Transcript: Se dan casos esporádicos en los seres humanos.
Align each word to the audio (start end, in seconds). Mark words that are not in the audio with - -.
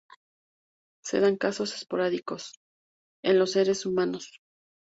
Se 1.03 1.19
dan 1.19 1.37
casos 1.37 1.75
esporádicos 1.75 2.53
en 3.23 3.37
los 3.37 3.51
seres 3.51 3.85
humanos. 3.85 4.41